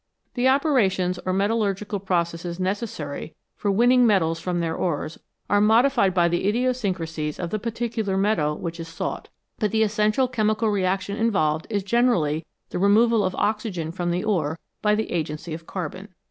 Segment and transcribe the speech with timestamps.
[0.33, 6.27] The operations or metallurgical processes necessary for winning metals from their ores are modified by
[6.27, 9.29] the idiosyncrasies of the particular metal which is sought,
[9.59, 14.57] but the essential chemical reaction involved is generally the removal of oxygen from the ore
[14.81, 16.07] by the agency of carbon.